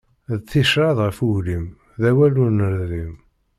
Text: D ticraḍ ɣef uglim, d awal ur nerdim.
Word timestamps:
D 0.39 0.41
ticraḍ 0.49 0.97
ɣef 1.05 1.17
uglim, 1.27 1.65
d 2.01 2.03
awal 2.09 2.33
ur 2.43 2.49
nerdim. 2.57 3.13